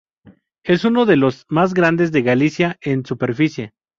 [0.65, 3.73] Es uno de los más grandes de Galicia en superficie.